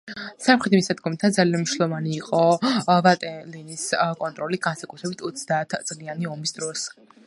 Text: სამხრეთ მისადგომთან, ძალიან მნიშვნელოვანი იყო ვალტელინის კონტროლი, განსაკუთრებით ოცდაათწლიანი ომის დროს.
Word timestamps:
სამხრეთ 0.43 0.75
მისადგომთან, 0.77 1.35
ძალიან 1.35 1.61
მნიშვნელოვანი 1.65 2.15
იყო 2.21 2.41
ვალტელინის 2.89 3.85
კონტროლი, 4.25 4.63
განსაკუთრებით 4.69 5.27
ოცდაათწლიანი 5.33 6.35
ომის 6.37 6.61
დროს. 6.61 6.93